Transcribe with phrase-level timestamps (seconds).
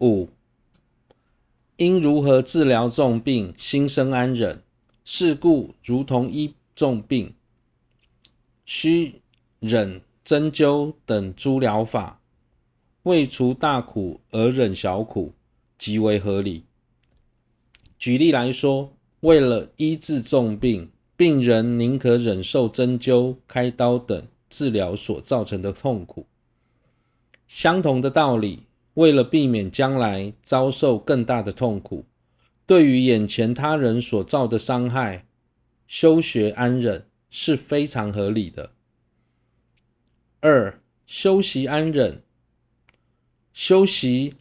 [0.00, 0.28] 五、
[1.76, 4.62] 应如何治疗重病，心生安忍？
[5.04, 7.34] 是故如同医重病，
[8.66, 9.22] 需
[9.58, 12.20] 忍针灸等诸疗法，
[13.04, 15.32] 为除大苦而忍小苦，
[15.78, 16.64] 极为合理。
[17.98, 26.26] 举例来说，为了医治重病，病人宁可忍受针灸、开刀等治疗所造成的痛苦。
[27.48, 28.67] 相同的道理，
[28.98, 32.04] 为了避免将来遭受更大的痛苦，
[32.66, 35.24] 对于眼前他人所造的伤害，
[35.86, 38.72] 修学安忍是非常合理的。
[40.40, 42.24] 二、修习安忍，
[43.52, 44.34] 修习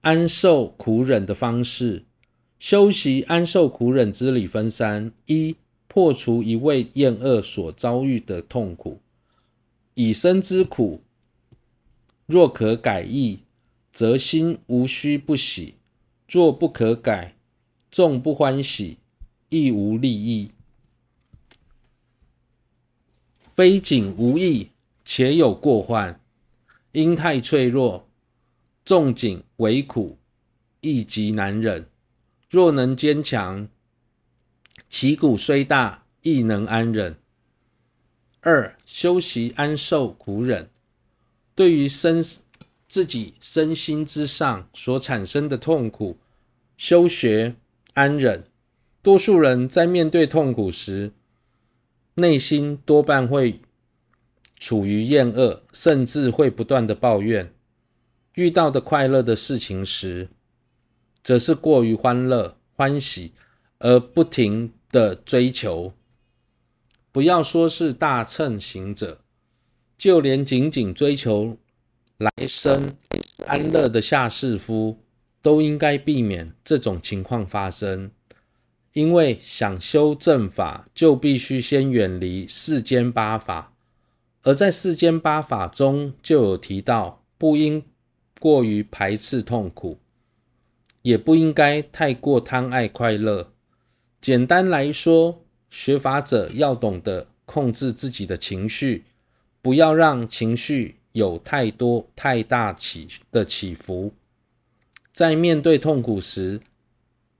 [0.00, 2.04] 安受苦忍的方式，
[2.58, 5.54] 修习安受苦忍之理分三：一、
[5.86, 9.00] 破除一味厌恶所遭遇的痛苦，
[9.94, 11.00] 以生之苦，
[12.26, 13.44] 若可改易，
[13.92, 15.74] 则心无须不喜；
[16.28, 17.36] 若不可改，
[17.90, 18.98] 纵不欢喜，
[19.48, 20.52] 亦无利益。
[23.42, 24.70] 非仅无益，
[25.04, 26.20] 且有过患，
[26.92, 28.08] 因太脆弱，
[28.84, 30.16] 纵仅为苦，
[30.80, 31.86] 亦极难忍。
[32.48, 33.68] 若能坚强，
[34.88, 37.16] 其苦虽大，亦能安忍。
[38.40, 40.70] 二、修习安受苦忍，
[41.54, 42.42] 对于生死
[42.90, 46.18] 自己身心之上所产生的痛苦，
[46.76, 47.54] 修学
[47.94, 48.42] 安忍。
[49.00, 51.12] 多数人在面对痛苦时，
[52.14, 53.60] 内心多半会
[54.58, 57.46] 处于厌恶，甚至会不断的抱怨；
[58.34, 60.28] 遇到的快乐的事情时，
[61.22, 63.32] 则是过于欢乐、欢喜，
[63.78, 65.92] 而不停的追求。
[67.12, 69.20] 不要说是大乘行者，
[69.96, 71.56] 就连仅仅追求
[72.20, 72.98] 来生
[73.46, 74.98] 安乐的下士夫，
[75.40, 78.10] 都应该避免这种情况发生。
[78.92, 83.72] 因为想修正法，就必须先远离世间八法，
[84.42, 87.82] 而在世间八法中就有提到，不应
[88.38, 89.98] 过于排斥痛苦，
[91.00, 93.54] 也不应该太过贪爱快乐。
[94.20, 99.04] 简单来说，学法者要懂得控制自己的情绪，
[99.62, 104.12] 不要让情绪有太多太大起的起伏。
[105.12, 106.60] 在面对痛苦时，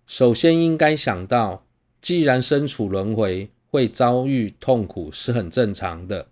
[0.06, 1.64] 首先应该想到，
[2.02, 6.26] 既然身处轮回，会遭遇痛苦是很正常的，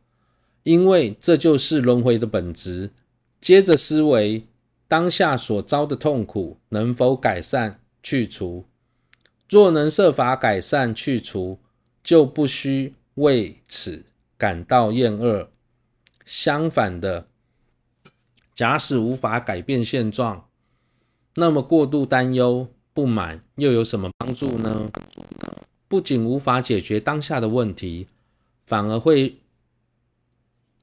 [0.65, 2.91] 因为这就是轮回的本质。
[3.41, 4.43] 接着思维
[4.89, 8.65] 当下所遭的痛苦能否改善去除，
[9.49, 11.61] 若能设法改善去除，
[12.03, 14.05] 就不需为此
[14.37, 15.51] 感到厌恶。
[16.27, 17.28] 相反的，
[18.59, 20.49] 假使无法改变现状，
[21.37, 22.67] 那么过度担忧。
[22.93, 24.91] 不满又有什么帮助呢？
[25.87, 28.09] 不仅无法解决当下的问题，
[28.67, 29.39] 反而会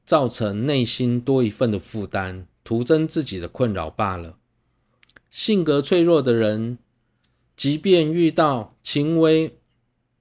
[0.05, 4.37] 造成内心多一份的负担，徒增自己的困扰罢了。
[5.29, 6.77] 性格脆弱的人，
[7.57, 9.57] 即便遇到轻微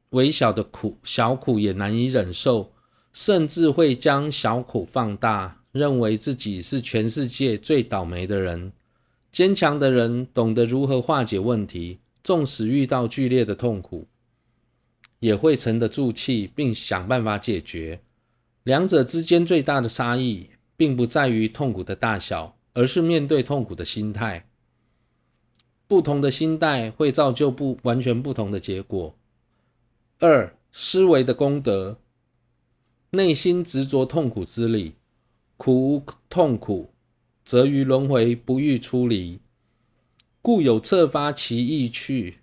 [0.08, 2.72] 微小的苦小苦也难以忍受，
[3.12, 8.72] 甚至会将小苦放大，认为自己是全世界最倒霉的人。
[9.32, 14.06] 坚强的人懂得如何化解问题，纵使遇到剧烈的痛苦，
[15.18, 18.00] 也会沉得住气，并想办法解决。
[18.62, 24.48] 两者之间最大的差异，并不在于痛苦的大小，而是面对痛苦的心态。
[25.88, 29.16] 不同的心态会造就不完全不同的结果。
[30.20, 31.98] 二、思维的功德，
[33.10, 34.94] 内心执着痛苦之理，
[35.56, 36.90] 苦无痛苦。
[37.44, 39.38] 则于轮回不欲出离，
[40.40, 42.38] 故有侧发其意去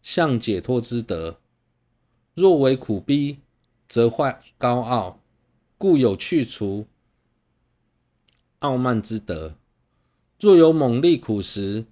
[0.00, 1.40] 向解脱之德；
[2.34, 3.38] 若为苦逼，
[3.88, 5.20] 则坏高傲，
[5.76, 6.86] 故有去除
[8.60, 9.56] 傲慢之德；
[10.38, 11.86] 若有猛力苦时，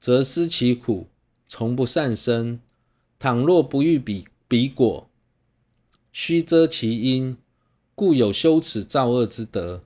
[0.00, 1.06] 则思其苦，
[1.46, 2.60] 从不善生。
[3.20, 5.08] 倘若不欲彼彼果，
[6.12, 7.36] 须遮其因，
[7.98, 9.82] 故有羞耻造恶之德。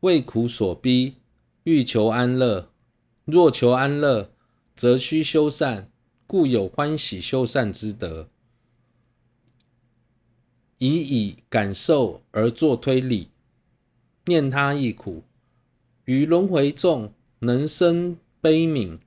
[0.00, 1.16] 为苦所逼，
[1.64, 2.70] 欲求安乐；
[3.26, 4.30] 若求安乐，
[4.74, 5.90] 则须修善，
[6.26, 8.30] 故有欢喜修善之德。
[10.78, 13.28] 以以感受而作推理，
[14.24, 15.22] 念他亦苦，
[16.06, 18.98] 于轮回众能生悲悯，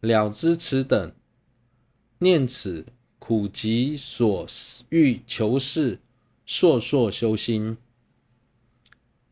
[0.00, 1.12] 了知此等，
[2.20, 2.86] 念此
[3.18, 4.46] 苦集所
[4.88, 5.98] 欲求事，
[6.46, 7.76] 数数修心。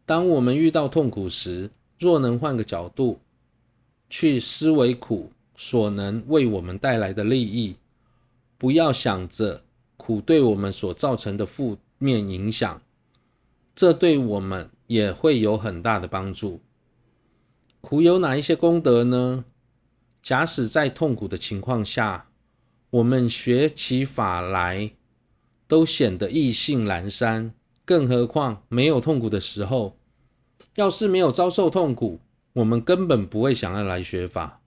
[0.05, 3.21] 当我们遇到痛苦时，若能换个角度，
[4.11, 7.77] 去思维苦所能为我们带来的利益，
[8.59, 9.63] 不要想着
[9.97, 12.83] 苦对我们所造成的负面影响，
[13.75, 16.61] 这对我们也会有很大的帮助。
[17.81, 19.45] 苦有哪一些功德呢？
[20.21, 22.29] 假使在痛苦的情况下，
[22.91, 24.93] 我们学起法来
[25.73, 27.55] 都显得意兴阑珊，
[27.87, 29.97] 更何况没有痛苦的时候，
[30.75, 32.21] 要是没有遭受痛苦，
[32.53, 34.61] 我们根本不会想要来学法。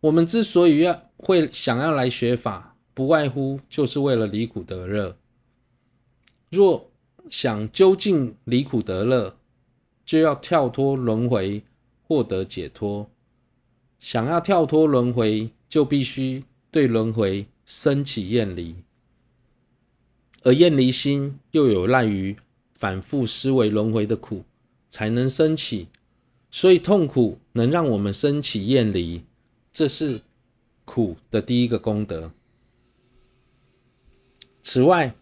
[0.00, 5.16] 我们之所以要会想要来学法，不外乎就是为了离苦得乐。
[6.50, 6.90] 若
[7.30, 9.36] 想究竟离苦得乐，
[10.04, 11.62] 就要跳脱轮回。
[12.02, 13.08] 获得解脱，
[14.00, 16.42] 想要跳脱轮回，就必须
[16.72, 18.74] 对轮回升起厌离，
[20.44, 22.36] 而厌离心又有赖于
[22.74, 24.44] 反复思维轮回的苦，
[24.88, 25.88] 才能升起。
[26.52, 29.24] 所以痛苦能让我们升起厌离，
[29.72, 30.20] 这是
[30.84, 32.30] 苦的第一个功德。
[34.62, 35.16] 此外，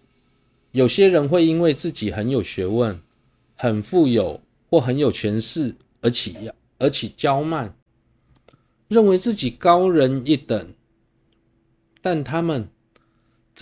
[0.72, 3.00] 有些人会因为自己很有学问、
[3.54, 6.50] 很富有或很有权势而起。
[6.78, 7.78] 而起骄慢，
[8.88, 10.74] 认为自己高人一等，
[12.00, 12.69] 但他们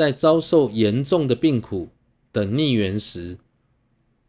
[0.01, 1.91] 在遭受严重的病苦
[2.33, 3.37] 等逆缘时，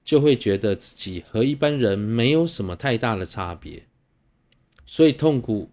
[0.04, 3.86] 就会觉得自己和一般人没有什么太大的差别，
[4.86, 5.70] 所以痛苦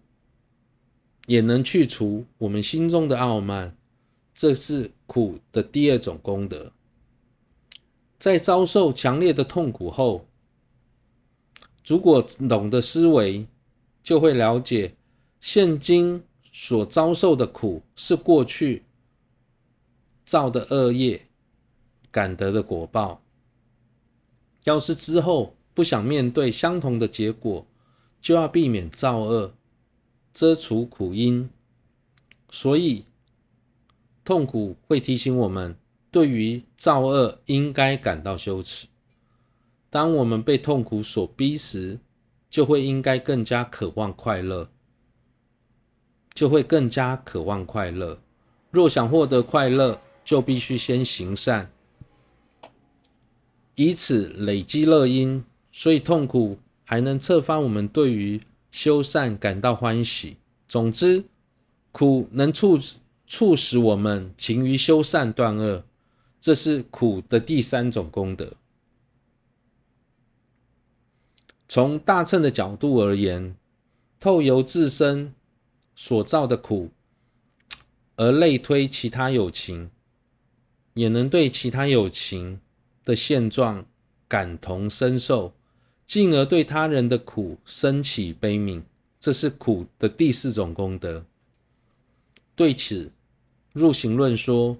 [1.25, 3.75] 也能去除我们心中的傲慢，
[4.33, 6.71] 这是苦的第二种功德。
[8.17, 10.25] 在遭受强烈的痛苦后，
[11.85, 13.45] 如果懂得思维，
[14.01, 14.95] 就会了解
[15.41, 16.23] 现今
[16.53, 18.83] 所遭受的苦是过去
[20.29, 21.25] 造的恶业
[22.11, 23.19] 感得的果报。
[24.65, 27.65] 要是之后不想面对相同的结果，
[28.21, 29.53] 就要避免造恶，
[30.31, 31.49] 遮除苦因。
[32.51, 33.05] 所以，
[34.23, 35.75] 痛苦会提醒我们，
[36.11, 38.85] 对于造恶应该感到羞耻。
[39.89, 41.97] 当我们被痛苦所逼时，
[42.51, 44.69] 就会应该更加渴望快乐，
[46.35, 48.19] 就会更加渴望快乐。
[48.69, 49.99] 若想获得快乐，
[50.29, 51.71] 就必须先行善，
[53.73, 55.43] 以此累积乐因。
[55.71, 58.39] 所以痛苦还能策发我们对于
[58.69, 60.37] 修善感到欢喜。
[60.67, 61.23] 总之，
[61.91, 62.79] 苦能促
[63.25, 65.83] 促使我们勤于修善断恶，
[66.39, 68.53] 这是苦的第三种功德。
[71.67, 73.55] 从大乘的角度而言，
[74.19, 75.33] 透由自身
[75.95, 76.91] 所造的苦，
[78.17, 79.89] 而类推其他有情，
[80.99, 82.59] 也能对其他有情
[83.05, 83.85] 的现状
[84.27, 85.53] 感同身受，
[86.05, 88.81] 进而对他人的苦生起悲悯，
[89.17, 91.23] 这是苦的第四种功德。
[92.53, 93.13] 对此，
[93.71, 94.75] 入行论说：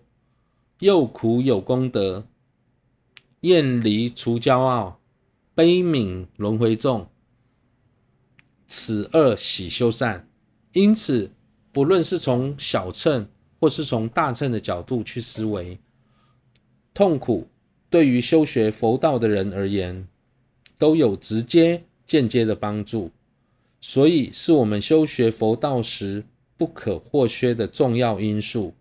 [0.79, 2.27] 又苦有功德，
[3.39, 4.99] 厌离除骄傲。
[5.55, 7.07] 悲悯轮回众，
[8.67, 10.27] 此二喜修善。
[10.73, 11.31] 因此，
[11.71, 15.79] 不论是从小乘或是从大乘的角度去思维，
[16.93, 17.47] 痛苦
[17.89, 20.07] 对于修学佛道的人而言，
[20.77, 23.11] 都有直接、间接的帮助，
[23.79, 26.25] 所以是我们修学佛道时
[26.57, 28.73] 不可或缺的重要因素。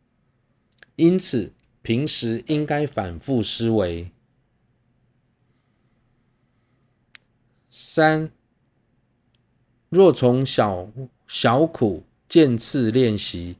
[0.96, 4.10] 因此，平时应该反复思维。
[7.70, 8.32] 三，
[9.88, 10.90] 若从小
[11.28, 13.56] 小苦渐次练习，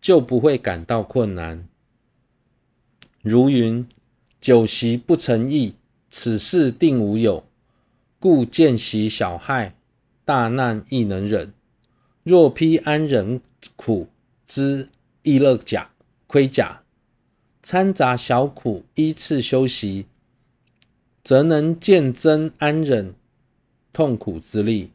[0.00, 1.68] 就不会感到困难。
[3.22, 3.86] 如云：
[4.40, 5.74] 久习不成意，
[6.08, 7.44] 此事定无有。
[8.18, 9.76] 故见习小害，
[10.24, 11.52] 大难亦能忍。
[12.22, 13.42] 若披安忍
[13.76, 14.08] 苦
[14.46, 14.88] 之
[15.22, 15.90] 意乐甲
[16.26, 16.82] 盔甲，
[17.62, 20.06] 掺杂小苦依次修习，
[21.22, 23.14] 则能见真安忍。
[23.92, 24.92] 痛苦之力，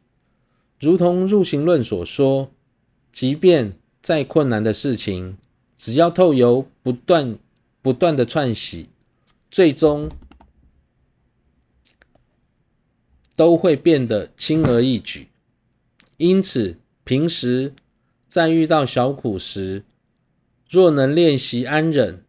[0.80, 2.50] 如同入行论所说，
[3.12, 5.38] 即便再困难的事情，
[5.76, 7.38] 只要透由不断
[7.86, 8.88] 不断的串习，
[9.48, 10.10] 最终
[13.36, 15.28] 都会变得轻而易举。
[16.16, 17.72] 因此，平时
[18.26, 19.84] 在遇到小苦时，
[20.68, 22.24] 若能练习安忍，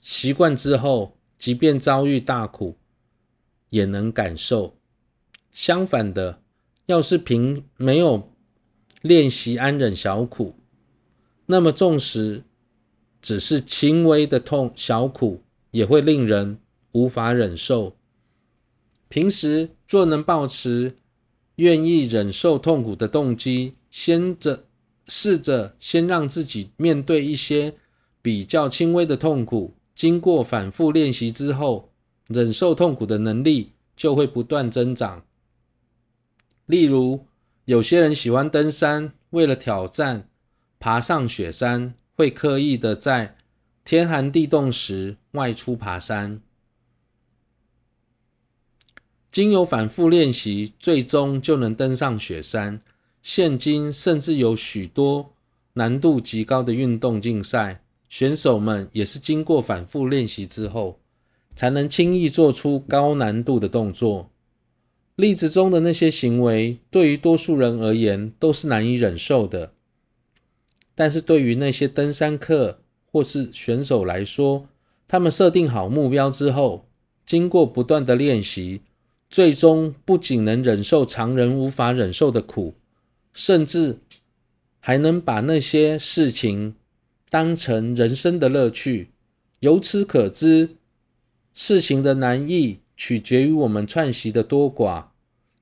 [0.00, 2.74] 习惯之后，即便遭遇大苦，
[3.70, 4.76] 也能感受。
[5.52, 6.42] 相反的，
[6.86, 8.32] 要是平没有
[9.02, 10.56] 练习安忍小苦，
[11.46, 12.42] 那么纵使
[13.26, 15.42] 只是轻微的痛小苦，
[15.72, 16.60] 也会令人
[16.92, 17.96] 无法忍受。
[19.08, 20.94] 平时若能保持
[21.56, 24.66] 愿意忍受痛苦的动机，先着
[25.08, 27.74] 试着先让自己面对一些
[28.22, 31.90] 比较轻微的痛苦，经过反复练习之后，
[32.28, 35.24] 忍受痛苦的能力就会不断增长。
[36.66, 37.26] 例如，
[37.64, 40.28] 有些人喜欢登山，为了挑战
[40.78, 43.36] 爬上雪山，会刻意的在
[43.84, 46.40] 天寒地冻时外出爬山。
[49.30, 52.80] 经由反复练习，最终就能登上雪山。
[53.22, 55.34] 现今甚至有许多
[55.74, 60.98] 难度极高的运动竞赛，选手们也是经过反复练习之后，
[61.54, 64.30] 才能轻易做出高难度的动作。
[65.16, 69.72] 例子中的那些行为，对于多数人而言都是难以忍受的，
[70.96, 74.66] 但是对于那些登山客或是选手来说，
[75.06, 76.88] 他们设定好目标之后，
[77.24, 78.80] 经过不断的练习。
[79.28, 82.74] 最终不仅能忍受常人无法忍受的苦，
[83.34, 83.98] 甚至
[84.78, 86.76] 还能把那些事情
[87.28, 89.10] 当成人生的乐趣。
[89.58, 90.76] 由此可知，
[91.52, 95.06] 事情的难易取决于我们串习的多寡。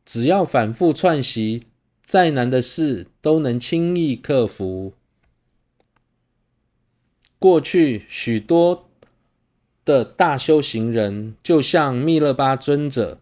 [0.05, 1.65] 只要反复串习，
[2.05, 4.93] 再难的事都能轻易克服。
[7.39, 8.89] 过去许多
[9.85, 13.19] 的大修行人，就像密勒巴尊者。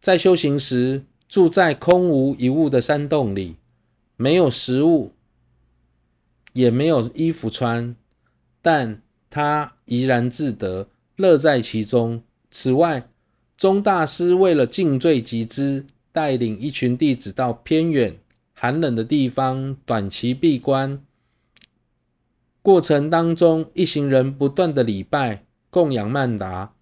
[0.00, 3.56] 在修行时，住在空无一物的山洞里，
[4.16, 5.12] 没有食物，
[6.54, 7.94] 也没有衣服穿，
[8.60, 12.22] 但他怡然自得，乐在其中。
[12.50, 13.08] 此外，
[13.56, 18.18] 宗大师为了尽罪集资，带领一群弟子到偏远、
[18.52, 21.00] 寒冷的地方短期闭关，
[22.62, 26.72] 过程当中，一行人不断的礼拜、供养曼达，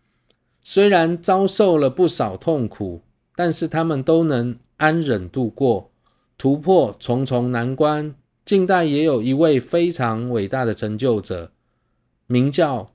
[0.63, 3.03] 虽然遭受了不少痛苦。
[3.37, 5.91] 但是他们都能安忍度过，
[6.37, 8.15] 突破重重难关。
[8.45, 11.51] 近代也有一位非常伟大的成就者，
[12.27, 12.91] 名叫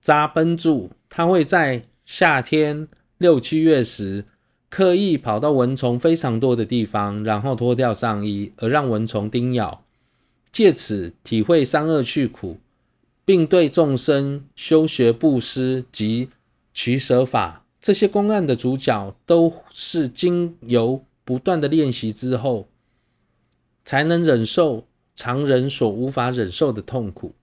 [0.00, 0.90] 扎奔柱。
[1.08, 4.24] 他会在夏天六七月时，
[4.68, 9.84] 刻意跑到蚊虫非常多的地方，然后脱掉上衣，而让蚊虫叮咬，
[10.50, 12.58] 借此体会三恶趣苦，
[13.24, 16.28] 并对众生修学布施及
[16.72, 17.64] 取舍法。
[17.80, 22.66] 这些公案的主角都是经由不断的练习之后，
[23.84, 27.34] 才能忍受常人所无法忍受的痛苦。